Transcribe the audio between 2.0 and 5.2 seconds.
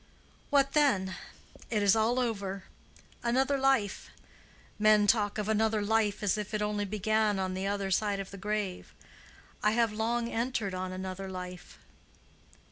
over. Another life! Men